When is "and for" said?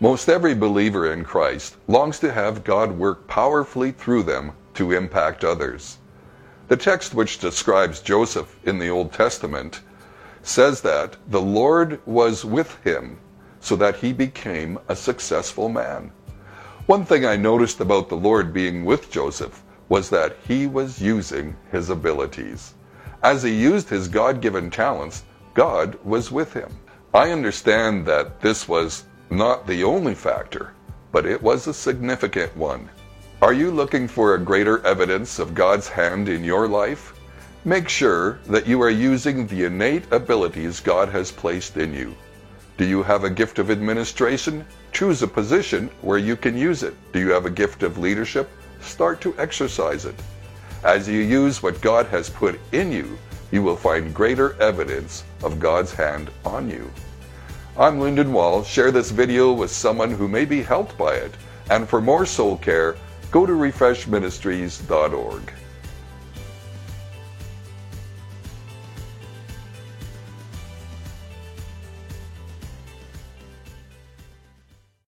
61.70-62.00